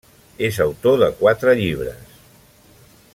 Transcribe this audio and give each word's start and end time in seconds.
És 0.47 0.57
autor 0.63 0.97
de 1.03 1.11
quatre 1.19 1.55
llibres. 1.61 2.19